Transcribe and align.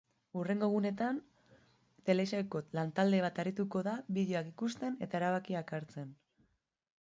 Hurrengo 0.39 0.69
egunetan, 0.69 1.17
telesaileko 2.09 2.63
lantalde 2.79 3.21
bat 3.27 3.43
arituko 3.45 3.85
da 3.91 3.95
bideoak 4.19 4.53
ikusten 4.55 4.99
eta 5.09 5.23
erabakiak 5.23 5.79
hartzen. 5.79 6.13